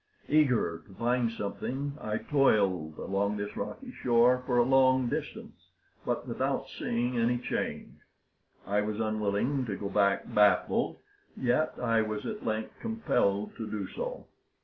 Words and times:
Eager 0.29 0.81
to 0.87 0.95
find 0.95 1.29
something, 1.31 1.95
I 2.01 2.17
toiled 2.17 2.97
along 2.97 3.37
this 3.37 3.55
rocky 3.55 3.91
shore 3.91 4.41
for 4.47 4.57
a 4.57 4.63
long 4.63 5.09
distance, 5.09 5.67
but 6.03 6.27
without 6.27 6.67
seeing 6.79 7.19
any 7.19 7.37
change. 7.37 7.99
I 8.65 8.81
was 8.81 8.99
unwilling 8.99 9.63
to 9.67 9.75
go 9.75 9.89
back 9.89 10.23
baffled, 10.33 10.97
yet 11.37 11.75
I 11.79 12.01
was 12.01 12.25
at 12.25 12.43
length 12.43 12.79
compelled 12.79 13.55
to 13.57 13.69
do 13.69 13.87
so. 13.89 14.25